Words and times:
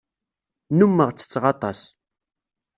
Nnummeɣ 0.71 1.09
ttetteɣ 1.11 1.43
aṭas. 1.53 1.79